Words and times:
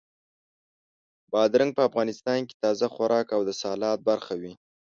بادرنګ 1.31 1.71
په 1.77 1.81
افغانستان 1.89 2.39
کې 2.47 2.55
تازه 2.63 2.87
خوراک 2.93 3.27
او 3.35 3.41
د 3.45 3.49
سالاد 3.61 3.97
برخه 4.09 4.33
وي. 4.41 4.53